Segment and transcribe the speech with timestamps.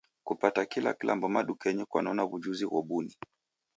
[0.23, 3.13] Kupata kila kilambo madukenyi kwanona w'ujuzi ghobuni